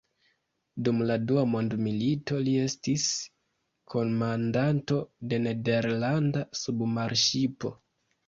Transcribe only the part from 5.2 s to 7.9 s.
de nederlanda submarŝipo.